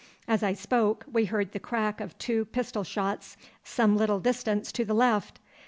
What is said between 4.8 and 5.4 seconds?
the left.